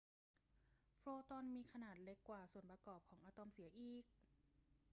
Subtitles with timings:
[0.99, 4.03] โฟตอนมีขนาดเล็กกว่าส่วนประกอบของอะตอมเสียอีก